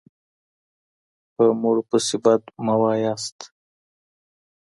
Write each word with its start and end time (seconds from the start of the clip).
په 1.35 1.43
مړو 1.61 1.81
پسې 1.89 2.17
بد 2.23 2.41
مه 2.65 2.75
وایئ. 2.81 3.05